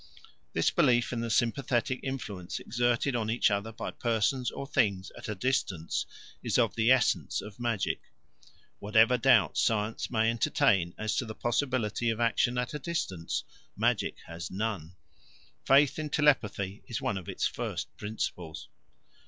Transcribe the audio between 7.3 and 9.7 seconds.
of magic. Whatever doubts